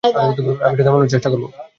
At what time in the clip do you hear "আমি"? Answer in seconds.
0.63-0.73